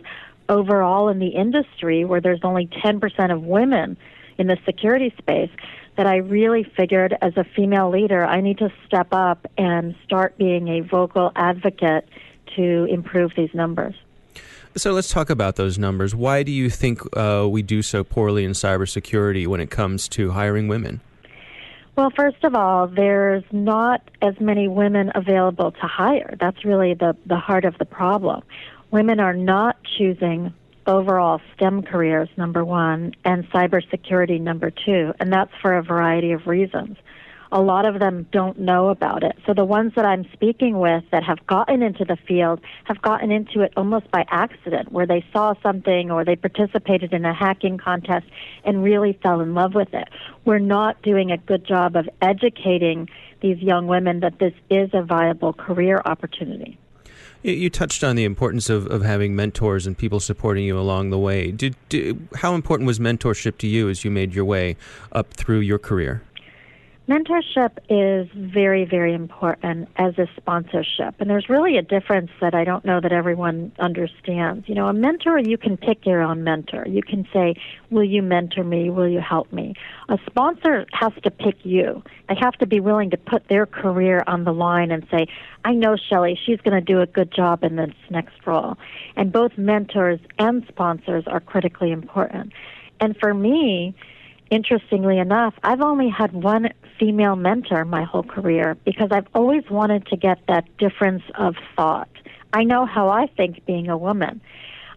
overall 0.48 1.08
in 1.08 1.18
the 1.18 1.28
industry, 1.28 2.04
where 2.04 2.20
there's 2.20 2.40
only 2.44 2.68
10% 2.68 3.32
of 3.32 3.42
women 3.42 3.96
in 4.38 4.46
the 4.46 4.56
security 4.64 5.12
space, 5.18 5.50
that 5.96 6.06
I 6.06 6.18
really 6.18 6.62
figured 6.62 7.18
as 7.20 7.36
a 7.36 7.42
female 7.42 7.90
leader, 7.90 8.24
I 8.24 8.40
need 8.40 8.58
to 8.58 8.72
step 8.86 9.08
up 9.10 9.48
and 9.58 9.96
start 10.04 10.38
being 10.38 10.68
a 10.68 10.80
vocal 10.82 11.32
advocate 11.34 12.08
to 12.54 12.84
improve 12.84 13.32
these 13.36 13.52
numbers. 13.52 13.96
So 14.78 14.92
let's 14.92 15.10
talk 15.10 15.28
about 15.28 15.56
those 15.56 15.76
numbers. 15.76 16.14
Why 16.14 16.44
do 16.44 16.52
you 16.52 16.70
think 16.70 17.00
uh, 17.16 17.48
we 17.50 17.62
do 17.62 17.82
so 17.82 18.04
poorly 18.04 18.44
in 18.44 18.52
cybersecurity 18.52 19.44
when 19.48 19.60
it 19.60 19.70
comes 19.70 20.06
to 20.10 20.30
hiring 20.30 20.68
women? 20.68 21.00
Well, 21.96 22.10
first 22.14 22.44
of 22.44 22.54
all, 22.54 22.86
there's 22.86 23.42
not 23.50 24.08
as 24.22 24.38
many 24.38 24.68
women 24.68 25.10
available 25.16 25.72
to 25.72 25.86
hire. 25.88 26.36
That's 26.38 26.64
really 26.64 26.94
the, 26.94 27.16
the 27.26 27.38
heart 27.38 27.64
of 27.64 27.76
the 27.78 27.84
problem. 27.84 28.42
Women 28.92 29.18
are 29.18 29.34
not 29.34 29.78
choosing 29.98 30.54
overall 30.86 31.40
STEM 31.56 31.82
careers, 31.82 32.28
number 32.36 32.64
one, 32.64 33.14
and 33.24 33.50
cybersecurity, 33.50 34.40
number 34.40 34.70
two, 34.70 35.12
and 35.18 35.32
that's 35.32 35.52
for 35.60 35.76
a 35.76 35.82
variety 35.82 36.30
of 36.30 36.46
reasons 36.46 36.96
a 37.50 37.60
lot 37.60 37.86
of 37.86 37.98
them 37.98 38.26
don't 38.32 38.58
know 38.58 38.88
about 38.88 39.22
it. 39.22 39.36
So 39.46 39.54
the 39.54 39.64
ones 39.64 39.92
that 39.96 40.04
I'm 40.04 40.26
speaking 40.32 40.78
with 40.78 41.04
that 41.10 41.24
have 41.24 41.46
gotten 41.46 41.82
into 41.82 42.04
the 42.04 42.16
field 42.16 42.60
have 42.84 43.00
gotten 43.02 43.30
into 43.30 43.60
it 43.60 43.72
almost 43.76 44.10
by 44.10 44.24
accident, 44.28 44.92
where 44.92 45.06
they 45.06 45.24
saw 45.32 45.54
something 45.62 46.10
or 46.10 46.24
they 46.24 46.36
participated 46.36 47.12
in 47.12 47.24
a 47.24 47.34
hacking 47.34 47.78
contest 47.78 48.26
and 48.64 48.82
really 48.82 49.18
fell 49.22 49.40
in 49.40 49.54
love 49.54 49.74
with 49.74 49.94
it. 49.94 50.08
We're 50.44 50.58
not 50.58 51.00
doing 51.02 51.30
a 51.30 51.38
good 51.38 51.66
job 51.66 51.96
of 51.96 52.08
educating 52.20 53.08
these 53.40 53.58
young 53.58 53.86
women 53.86 54.20
that 54.20 54.38
this 54.38 54.54
is 54.68 54.90
a 54.92 55.02
viable 55.02 55.52
career 55.52 56.02
opportunity. 56.04 56.78
You 57.42 57.70
touched 57.70 58.02
on 58.02 58.16
the 58.16 58.24
importance 58.24 58.68
of, 58.68 58.88
of 58.88 59.02
having 59.02 59.36
mentors 59.36 59.86
and 59.86 59.96
people 59.96 60.18
supporting 60.18 60.64
you 60.64 60.76
along 60.76 61.10
the 61.10 61.18
way. 61.18 61.52
Did, 61.52 61.76
did, 61.88 62.28
how 62.34 62.56
important 62.56 62.88
was 62.88 62.98
mentorship 62.98 63.58
to 63.58 63.68
you 63.68 63.88
as 63.88 64.04
you 64.04 64.10
made 64.10 64.34
your 64.34 64.44
way 64.44 64.76
up 65.12 65.32
through 65.34 65.60
your 65.60 65.78
career? 65.78 66.22
Mentorship 67.08 67.78
is 67.88 68.28
very, 68.36 68.84
very 68.84 69.14
important 69.14 69.88
as 69.96 70.18
a 70.18 70.26
sponsorship. 70.36 71.14
And 71.18 71.30
there's 71.30 71.48
really 71.48 71.78
a 71.78 71.82
difference 71.82 72.30
that 72.42 72.54
I 72.54 72.64
don't 72.64 72.84
know 72.84 73.00
that 73.00 73.12
everyone 73.12 73.72
understands. 73.78 74.68
You 74.68 74.74
know, 74.74 74.88
a 74.88 74.92
mentor, 74.92 75.38
you 75.38 75.56
can 75.56 75.78
pick 75.78 76.04
your 76.04 76.20
own 76.20 76.44
mentor. 76.44 76.84
You 76.86 77.02
can 77.02 77.26
say, 77.32 77.54
Will 77.88 78.04
you 78.04 78.20
mentor 78.20 78.62
me? 78.62 78.90
Will 78.90 79.08
you 79.08 79.20
help 79.20 79.50
me? 79.50 79.72
A 80.10 80.18
sponsor 80.26 80.84
has 80.92 81.12
to 81.22 81.30
pick 81.30 81.64
you. 81.64 82.02
They 82.28 82.34
have 82.42 82.54
to 82.58 82.66
be 82.66 82.78
willing 82.78 83.08
to 83.10 83.16
put 83.16 83.48
their 83.48 83.64
career 83.64 84.22
on 84.26 84.44
the 84.44 84.52
line 84.52 84.90
and 84.90 85.06
say, 85.10 85.28
I 85.64 85.72
know 85.72 85.96
Shelley, 85.96 86.38
she's 86.44 86.60
going 86.60 86.74
to 86.74 86.82
do 86.82 87.00
a 87.00 87.06
good 87.06 87.32
job 87.32 87.64
in 87.64 87.76
this 87.76 87.94
next 88.10 88.46
role. 88.46 88.76
And 89.16 89.32
both 89.32 89.56
mentors 89.56 90.20
and 90.38 90.62
sponsors 90.68 91.24
are 91.26 91.40
critically 91.40 91.90
important. 91.90 92.52
And 93.00 93.16
for 93.16 93.32
me, 93.32 93.94
interestingly 94.50 95.18
enough, 95.18 95.54
I've 95.62 95.80
only 95.80 96.08
had 96.08 96.32
one 96.32 96.70
female 96.98 97.36
mentor 97.36 97.84
my 97.84 98.04
whole 98.04 98.22
career 98.22 98.76
because 98.84 99.08
I've 99.10 99.26
always 99.34 99.68
wanted 99.70 100.06
to 100.06 100.16
get 100.16 100.38
that 100.48 100.64
difference 100.78 101.22
of 101.36 101.54
thought. 101.76 102.08
I 102.52 102.64
know 102.64 102.86
how 102.86 103.08
I 103.08 103.26
think 103.26 103.64
being 103.66 103.88
a 103.88 103.96
woman. 103.96 104.40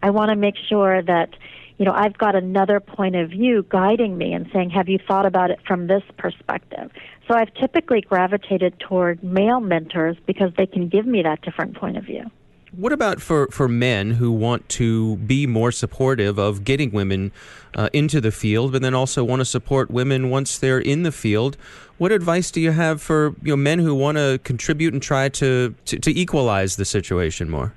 I 0.02 0.10
want 0.10 0.30
to 0.30 0.36
make 0.36 0.56
sure 0.68 1.02
that, 1.02 1.30
you 1.78 1.84
know, 1.84 1.92
I've 1.92 2.18
got 2.18 2.34
another 2.34 2.80
point 2.80 3.14
of 3.14 3.30
view 3.30 3.64
guiding 3.68 4.18
me 4.18 4.32
and 4.32 4.48
saying, 4.52 4.70
have 4.70 4.88
you 4.88 4.98
thought 4.98 5.26
about 5.26 5.50
it 5.50 5.60
from 5.66 5.86
this 5.86 6.02
perspective? 6.16 6.90
So 7.28 7.34
I've 7.34 7.52
typically 7.54 8.00
gravitated 8.00 8.80
toward 8.80 9.22
male 9.22 9.60
mentors 9.60 10.16
because 10.26 10.52
they 10.56 10.66
can 10.66 10.88
give 10.88 11.06
me 11.06 11.22
that 11.22 11.42
different 11.42 11.76
point 11.76 11.96
of 11.96 12.04
view. 12.04 12.30
What 12.74 12.94
about 12.94 13.20
for, 13.20 13.48
for 13.48 13.68
men 13.68 14.12
who 14.12 14.32
want 14.32 14.66
to 14.70 15.16
be 15.16 15.46
more 15.46 15.70
supportive 15.70 16.38
of 16.38 16.64
getting 16.64 16.90
women 16.90 17.30
uh, 17.74 17.90
into 17.92 18.18
the 18.18 18.32
field, 18.32 18.72
but 18.72 18.80
then 18.80 18.94
also 18.94 19.22
want 19.22 19.40
to 19.40 19.44
support 19.44 19.90
women 19.90 20.30
once 20.30 20.56
they're 20.56 20.78
in 20.78 21.02
the 21.02 21.12
field? 21.12 21.58
What 21.98 22.12
advice 22.12 22.50
do 22.50 22.62
you 22.62 22.70
have 22.70 23.02
for 23.02 23.34
you 23.42 23.52
know 23.52 23.56
men 23.56 23.78
who 23.78 23.94
want 23.94 24.16
to 24.16 24.40
contribute 24.42 24.94
and 24.94 25.02
try 25.02 25.28
to, 25.28 25.74
to, 25.84 25.98
to 25.98 26.18
equalize 26.18 26.76
the 26.76 26.86
situation 26.86 27.50
more? 27.50 27.74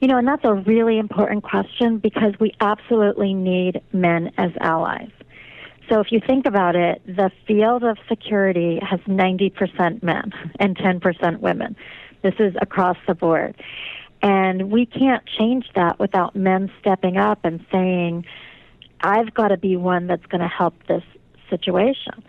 You 0.00 0.08
know, 0.08 0.16
and 0.16 0.26
that's 0.26 0.44
a 0.44 0.54
really 0.54 0.98
important 0.98 1.44
question 1.44 1.98
because 1.98 2.32
we 2.40 2.54
absolutely 2.62 3.34
need 3.34 3.82
men 3.92 4.32
as 4.38 4.52
allies. 4.60 5.10
So 5.90 6.00
if 6.00 6.10
you 6.10 6.20
think 6.26 6.46
about 6.46 6.74
it, 6.74 7.02
the 7.04 7.30
field 7.46 7.84
of 7.84 7.98
security 8.08 8.78
has 8.80 9.00
90% 9.00 10.02
men 10.02 10.32
and 10.58 10.74
10% 10.76 11.40
women. 11.40 11.76
This 12.22 12.34
is 12.38 12.54
across 12.60 12.96
the 13.06 13.14
board. 13.14 13.54
And 14.22 14.70
we 14.70 14.86
can't 14.86 15.24
change 15.38 15.66
that 15.74 15.98
without 15.98 16.34
men 16.34 16.70
stepping 16.80 17.16
up 17.16 17.40
and 17.44 17.64
saying, 17.70 18.24
I've 19.00 19.32
got 19.32 19.48
to 19.48 19.56
be 19.56 19.76
one 19.76 20.06
that's 20.06 20.26
going 20.26 20.40
to 20.40 20.48
help 20.48 20.74
this 20.86 21.04
situation. 21.48 22.24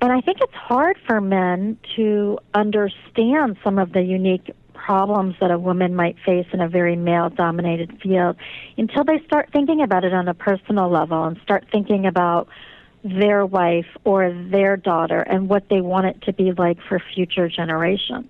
And 0.00 0.12
I 0.12 0.20
think 0.20 0.38
it's 0.40 0.54
hard 0.54 0.98
for 1.06 1.20
men 1.20 1.78
to 1.96 2.38
understand 2.54 3.56
some 3.62 3.78
of 3.78 3.92
the 3.92 4.02
unique 4.02 4.50
problems 4.74 5.34
that 5.40 5.50
a 5.50 5.58
woman 5.58 5.94
might 5.96 6.16
face 6.24 6.46
in 6.52 6.60
a 6.60 6.68
very 6.68 6.96
male 6.96 7.30
dominated 7.30 7.98
field 8.02 8.36
until 8.76 9.04
they 9.04 9.20
start 9.26 9.48
thinking 9.52 9.82
about 9.82 10.04
it 10.04 10.12
on 10.12 10.28
a 10.28 10.34
personal 10.34 10.90
level 10.90 11.24
and 11.24 11.38
start 11.42 11.66
thinking 11.72 12.06
about 12.06 12.48
their 13.02 13.46
wife 13.46 13.86
or 14.04 14.32
their 14.50 14.76
daughter 14.76 15.20
and 15.20 15.48
what 15.48 15.68
they 15.70 15.80
want 15.80 16.06
it 16.06 16.20
to 16.22 16.32
be 16.32 16.52
like 16.52 16.78
for 16.88 17.00
future 17.14 17.48
generations. 17.48 18.28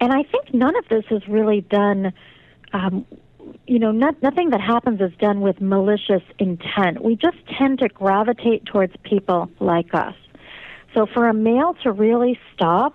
And 0.00 0.12
I 0.12 0.22
think 0.22 0.52
none 0.52 0.76
of 0.76 0.88
this 0.88 1.04
is 1.10 1.26
really 1.28 1.60
done. 1.62 2.12
Um, 2.72 3.06
you 3.66 3.78
know, 3.78 3.92
not, 3.92 4.22
nothing 4.22 4.50
that 4.50 4.60
happens 4.60 5.00
is 5.00 5.12
done 5.18 5.40
with 5.40 5.60
malicious 5.60 6.22
intent. 6.38 7.02
We 7.02 7.16
just 7.16 7.36
tend 7.58 7.78
to 7.80 7.88
gravitate 7.88 8.64
towards 8.66 8.94
people 9.02 9.50
like 9.60 9.94
us. 9.94 10.14
So 10.94 11.06
for 11.06 11.28
a 11.28 11.34
male 11.34 11.74
to 11.82 11.92
really 11.92 12.38
stop 12.54 12.94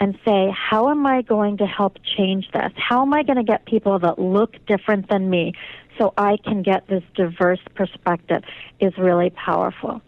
and 0.00 0.18
say, 0.24 0.52
how 0.52 0.90
am 0.90 1.06
I 1.06 1.22
going 1.22 1.58
to 1.58 1.66
help 1.66 1.98
change 2.16 2.50
this? 2.52 2.72
How 2.76 3.02
am 3.02 3.14
I 3.14 3.22
going 3.22 3.36
to 3.36 3.44
get 3.44 3.64
people 3.64 3.98
that 4.00 4.18
look 4.18 4.54
different 4.66 5.08
than 5.08 5.30
me 5.30 5.52
so 5.98 6.12
I 6.16 6.36
can 6.44 6.62
get 6.62 6.86
this 6.88 7.02
diverse 7.14 7.60
perspective 7.74 8.42
is 8.80 8.96
really 8.98 9.30
powerful. 9.30 10.02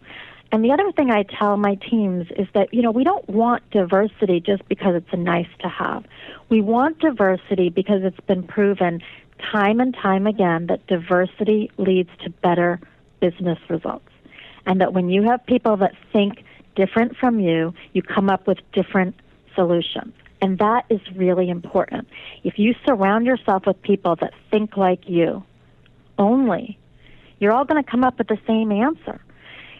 And 0.52 0.64
the 0.64 0.72
other 0.72 0.92
thing 0.92 1.10
I 1.10 1.24
tell 1.24 1.56
my 1.56 1.74
teams 1.74 2.28
is 2.36 2.46
that, 2.54 2.72
you 2.72 2.82
know, 2.82 2.90
we 2.90 3.04
don't 3.04 3.28
want 3.28 3.68
diversity 3.70 4.40
just 4.40 4.66
because 4.68 4.94
it's 4.94 5.12
a 5.12 5.16
nice 5.16 5.48
to 5.60 5.68
have. 5.68 6.04
We 6.48 6.60
want 6.60 7.00
diversity 7.00 7.68
because 7.68 8.02
it's 8.04 8.20
been 8.20 8.44
proven 8.44 9.02
time 9.52 9.80
and 9.80 9.94
time 9.94 10.26
again 10.26 10.66
that 10.68 10.86
diversity 10.86 11.70
leads 11.78 12.10
to 12.24 12.30
better 12.30 12.80
business 13.20 13.58
results. 13.68 14.08
And 14.66 14.80
that 14.80 14.92
when 14.92 15.08
you 15.08 15.22
have 15.24 15.44
people 15.46 15.76
that 15.78 15.94
think 16.12 16.44
different 16.74 17.16
from 17.16 17.40
you, 17.40 17.74
you 17.92 18.02
come 18.02 18.30
up 18.30 18.46
with 18.46 18.58
different 18.72 19.16
solutions. 19.54 20.14
And 20.40 20.58
that 20.58 20.84
is 20.90 21.00
really 21.14 21.48
important. 21.48 22.08
If 22.44 22.58
you 22.58 22.74
surround 22.86 23.26
yourself 23.26 23.66
with 23.66 23.80
people 23.82 24.16
that 24.16 24.32
think 24.50 24.76
like 24.76 25.08
you 25.08 25.42
only, 26.18 26.78
you're 27.38 27.52
all 27.52 27.64
going 27.64 27.82
to 27.82 27.90
come 27.90 28.04
up 28.04 28.18
with 28.18 28.28
the 28.28 28.38
same 28.46 28.70
answer. 28.70 29.20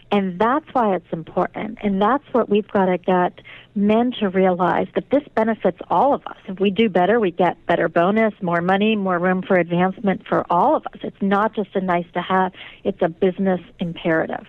And 0.09 0.39
that's 0.39 0.65
why 0.71 0.95
it's 0.95 1.11
important. 1.11 1.79
And 1.81 2.01
that's 2.01 2.23
what 2.31 2.47
we've 2.47 2.67
got 2.69 2.85
to 2.85 2.97
get 2.97 3.41
men 3.75 4.13
to 4.19 4.29
realize 4.29 4.87
that 4.95 5.09
this 5.09 5.23
benefits 5.35 5.79
all 5.89 6.13
of 6.13 6.25
us. 6.25 6.37
If 6.47 6.59
we 6.59 6.69
do 6.69 6.87
better, 6.87 7.19
we 7.19 7.31
get 7.31 7.63
better 7.65 7.89
bonus, 7.89 8.33
more 8.41 8.61
money, 8.61 8.95
more 8.95 9.19
room 9.19 9.41
for 9.41 9.57
advancement 9.57 10.25
for 10.25 10.45
all 10.49 10.75
of 10.77 10.85
us. 10.87 10.99
It's 11.03 11.21
not 11.21 11.53
just 11.53 11.75
a 11.75 11.81
nice 11.81 12.05
to 12.13 12.21
have, 12.21 12.53
it's 12.85 13.01
a 13.01 13.09
business 13.09 13.59
imperative. 13.79 14.47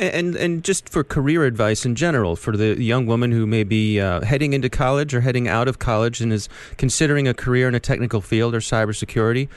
And 0.00 0.36
and 0.36 0.62
just 0.62 0.88
for 0.88 1.02
career 1.02 1.44
advice 1.44 1.84
in 1.84 1.96
general, 1.96 2.36
for 2.36 2.56
the 2.56 2.80
young 2.80 3.06
woman 3.06 3.32
who 3.32 3.48
may 3.48 3.64
be 3.64 4.00
uh, 4.00 4.20
heading 4.20 4.52
into 4.52 4.68
college 4.68 5.12
or 5.12 5.22
heading 5.22 5.48
out 5.48 5.66
of 5.66 5.80
college 5.80 6.20
and 6.20 6.32
is 6.32 6.48
considering 6.76 7.26
a 7.26 7.34
career 7.34 7.66
in 7.66 7.74
a 7.74 7.80
technical 7.80 8.20
field 8.20 8.54
or 8.54 8.60
cybersecurity, 8.60 9.48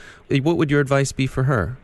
what 0.42 0.58
would 0.58 0.72
your 0.72 0.82
advice 0.82 1.12
be 1.12 1.28
for 1.28 1.44
her? 1.44 1.78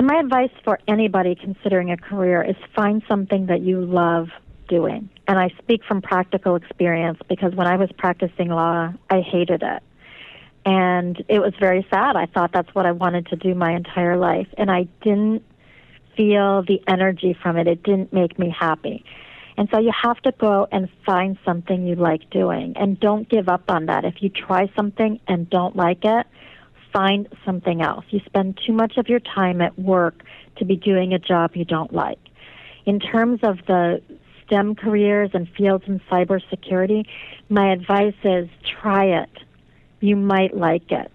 So, 0.00 0.06
my 0.06 0.18
advice 0.18 0.50
for 0.64 0.78
anybody 0.88 1.34
considering 1.34 1.90
a 1.90 1.96
career 1.98 2.42
is 2.42 2.56
find 2.74 3.02
something 3.06 3.46
that 3.46 3.60
you 3.60 3.84
love 3.84 4.30
doing. 4.66 5.10
And 5.28 5.38
I 5.38 5.50
speak 5.58 5.84
from 5.84 6.00
practical 6.00 6.56
experience 6.56 7.18
because 7.28 7.54
when 7.54 7.66
I 7.66 7.76
was 7.76 7.90
practicing 7.98 8.48
law, 8.48 8.94
I 9.10 9.20
hated 9.20 9.62
it. 9.62 9.82
And 10.64 11.22
it 11.28 11.40
was 11.40 11.52
very 11.60 11.86
sad. 11.92 12.16
I 12.16 12.24
thought 12.24 12.50
that's 12.50 12.74
what 12.74 12.86
I 12.86 12.92
wanted 12.92 13.26
to 13.26 13.36
do 13.36 13.54
my 13.54 13.72
entire 13.72 14.16
life. 14.16 14.46
And 14.56 14.70
I 14.70 14.84
didn't 15.02 15.42
feel 16.16 16.62
the 16.62 16.80
energy 16.88 17.36
from 17.42 17.58
it. 17.58 17.66
It 17.66 17.82
didn't 17.82 18.10
make 18.10 18.38
me 18.38 18.48
happy. 18.58 19.04
And 19.58 19.68
so 19.70 19.80
you 19.80 19.92
have 20.02 20.16
to 20.22 20.32
go 20.32 20.66
and 20.72 20.88
find 21.04 21.36
something 21.44 21.86
you 21.86 21.96
like 21.96 22.30
doing. 22.30 22.72
And 22.74 22.98
don't 22.98 23.28
give 23.28 23.50
up 23.50 23.70
on 23.70 23.84
that. 23.84 24.06
If 24.06 24.22
you 24.22 24.30
try 24.30 24.72
something 24.74 25.20
and 25.28 25.50
don't 25.50 25.76
like 25.76 26.06
it, 26.06 26.26
find 26.92 27.28
something 27.44 27.82
else. 27.82 28.04
You 28.10 28.20
spend 28.26 28.58
too 28.64 28.72
much 28.72 28.96
of 28.96 29.08
your 29.08 29.20
time 29.20 29.60
at 29.60 29.78
work 29.78 30.22
to 30.56 30.64
be 30.64 30.76
doing 30.76 31.12
a 31.12 31.18
job 31.18 31.52
you 31.54 31.64
don't 31.64 31.92
like. 31.92 32.18
In 32.86 33.00
terms 33.00 33.40
of 33.42 33.58
the 33.66 34.02
STEM 34.46 34.74
careers 34.74 35.30
and 35.32 35.48
fields 35.48 35.84
in 35.86 36.00
cybersecurity, 36.10 37.06
my 37.48 37.72
advice 37.72 38.14
is 38.24 38.48
try 38.80 39.04
it. 39.04 39.30
You 40.00 40.16
might 40.16 40.56
like 40.56 40.90
it. 40.90 41.12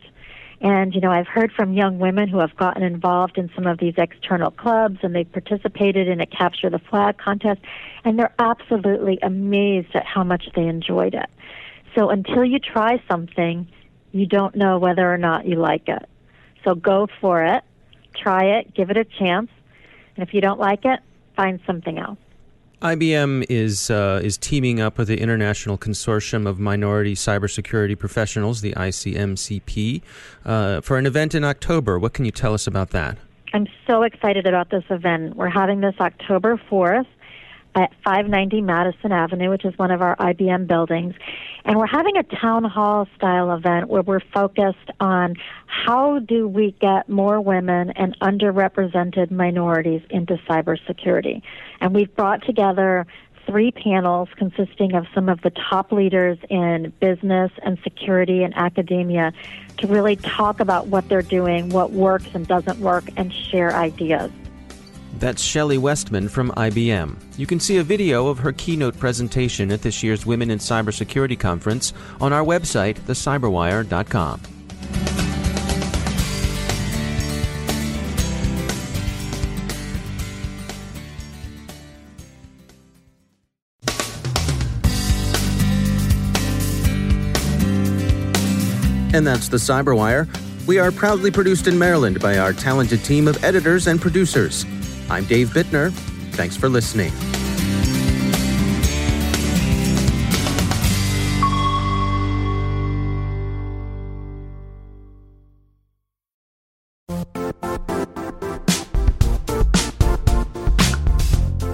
And, 0.61 0.95
you 0.95 1.01
know, 1.01 1.11
I've 1.11 1.27
heard 1.27 1.51
from 1.51 1.73
young 1.73 1.99
women 1.99 2.29
who 2.29 2.39
have 2.39 2.55
gotten 2.55 2.81
involved 2.81 3.37
in 3.37 3.51
some 3.53 3.67
of 3.67 3.77
these 3.77 3.95
external 3.97 4.51
clubs 4.51 4.99
and 5.03 5.13
they've 5.13 5.31
participated 5.31 6.07
in 6.07 6.21
a 6.21 6.25
capture 6.25 6.69
the 6.69 6.79
flag 6.79 7.17
contest, 7.17 7.61
and 8.03 8.17
they're 8.17 8.33
absolutely 8.39 9.19
amazed 9.21 9.93
at 9.95 10.05
how 10.05 10.23
much 10.23 10.45
they 10.55 10.65
enjoyed 10.65 11.13
it. 11.13 11.29
So 11.93 12.09
until 12.09 12.45
you 12.45 12.59
try 12.59 13.01
something, 13.09 13.67
you 14.15 14.25
don't 14.25 14.55
know 14.55 14.79
whether 14.79 15.13
or 15.13 15.17
not 15.17 15.45
you 15.45 15.57
like 15.57 15.89
it. 15.89 16.07
So 16.63 16.73
go 16.73 17.07
for 17.19 17.43
it, 17.43 17.63
try 18.15 18.45
it, 18.57 18.73
give 18.73 18.89
it 18.89 18.95
a 18.95 19.03
chance, 19.03 19.49
and 20.15 20.25
if 20.25 20.33
you 20.33 20.39
don't 20.39 20.59
like 20.59 20.85
it, 20.85 21.01
find 21.35 21.59
something 21.67 21.97
else. 21.97 22.17
IBM 22.81 23.45
is 23.49 23.89
uh, 23.89 24.21
is 24.23 24.37
teaming 24.37 24.79
up 24.79 24.97
with 24.97 25.09
the 25.09 25.19
International 25.19 25.77
Consortium 25.77 26.47
of 26.47 26.59
Minority 26.59 27.13
Cybersecurity 27.13 27.97
Professionals, 27.99 28.61
the 28.61 28.73
ICMCP, 28.73 30.01
uh, 30.45 30.79
for 30.81 30.97
an 30.97 31.05
event 31.05 31.35
in 31.35 31.43
October. 31.43 31.99
What 31.99 32.13
can 32.13 32.23
you 32.23 32.31
tell 32.31 32.53
us 32.53 32.67
about 32.67 32.91
that? 32.91 33.17
I'm 33.53 33.67
so 33.85 34.03
excited 34.03 34.47
about 34.47 34.69
this 34.69 34.83
event. 34.89 35.35
We're 35.35 35.49
having 35.49 35.81
this 35.81 35.95
October 35.99 36.59
4th 36.69 37.07
at 37.75 37.91
590 38.05 38.61
Madison 38.61 39.11
Avenue, 39.11 39.49
which 39.49 39.65
is 39.65 39.77
one 39.77 39.91
of 39.91 40.01
our 40.01 40.15
IBM 40.17 40.67
buildings. 40.67 41.15
And 41.65 41.79
we're 41.79 41.87
having 41.87 42.15
a 42.15 42.23
town 42.23 42.63
hall 42.63 43.07
style 43.17 43.51
event 43.51 43.89
where 43.89 44.03
we're 44.03 44.19
focused 44.19 44.91
on 44.99 45.35
how 45.65 46.19
do 46.19 46.47
we 46.47 46.75
get 46.79 47.09
more 47.09 47.41
women 47.41 47.89
and 47.91 48.17
underrepresented 48.19 49.31
minorities 49.31 50.01
into 50.11 50.35
cybersecurity. 50.47 51.41
And 51.81 51.95
we've 51.95 52.15
brought 52.15 52.45
together 52.45 53.07
three 53.47 53.71
panels 53.71 54.29
consisting 54.37 54.93
of 54.93 55.07
some 55.13 55.27
of 55.27 55.41
the 55.41 55.49
top 55.49 55.91
leaders 55.91 56.37
in 56.51 56.93
business 56.99 57.51
and 57.63 57.79
security 57.83 58.43
and 58.43 58.55
academia 58.55 59.33
to 59.77 59.87
really 59.87 60.15
talk 60.17 60.59
about 60.59 60.87
what 60.87 61.09
they're 61.09 61.21
doing, 61.23 61.69
what 61.69 61.91
works 61.91 62.27
and 62.35 62.47
doesn't 62.47 62.79
work, 62.79 63.05
and 63.17 63.33
share 63.33 63.75
ideas. 63.75 64.31
That's 65.17 65.41
Shelley 65.41 65.77
Westman 65.77 66.27
from 66.29 66.51
IBM. 66.51 67.15
You 67.37 67.47
can 67.47 67.59
see 67.59 67.77
a 67.77 67.83
video 67.83 68.27
of 68.27 68.39
her 68.39 68.51
keynote 68.51 68.99
presentation 68.99 69.71
at 69.71 69.81
this 69.81 70.03
year's 70.03 70.25
Women 70.25 70.51
in 70.51 70.59
Cybersecurity 70.59 71.39
Conference 71.39 71.93
on 72.19 72.33
our 72.33 72.43
website, 72.43 72.95
thecyberwire.com. 72.99 74.41
And 89.13 89.25
that's 89.25 89.47
the 89.47 89.55
Cyberwire. 89.55 90.27
We 90.67 90.77
are 90.77 90.91
proudly 90.91 91.31
produced 91.31 91.67
in 91.67 91.79
Maryland 91.79 92.19
by 92.19 92.37
our 92.37 92.51
talented 92.51 93.05
team 93.05 93.29
of 93.29 93.41
editors 93.45 93.87
and 93.87 94.01
producers. 94.01 94.65
I'm 95.09 95.25
Dave 95.25 95.49
Bittner. 95.49 95.91
Thanks 96.33 96.57
for 96.57 96.67
listening. 96.67 97.11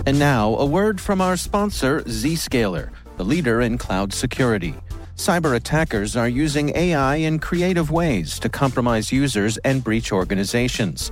And 0.06 0.20
now, 0.20 0.56
a 0.58 0.65
word 0.65 1.00
from 1.00 1.22
our 1.22 1.38
sponsor, 1.38 2.02
Zscaler, 2.02 2.89
the 3.15 3.24
leader 3.24 3.62
in 3.62 3.78
cloud 3.78 4.12
security. 4.12 4.76
Cyber 5.15 5.56
attackers 5.56 6.17
are 6.17 6.28
using 6.28 6.76
AI 6.76 7.15
in 7.15 7.39
creative 7.39 7.91
ways 7.91 8.38
to 8.39 8.50
compromise 8.50 9.13
users 9.13 9.58
and 9.60 9.84
breach 9.84 10.12
organizations. 10.12 11.12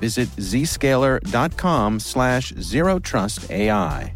Visit 0.00 0.28
zscaler.com 0.36 2.00
slash 2.00 2.52
zero 2.58 2.98
trust 2.98 3.50
AI. 3.50 4.14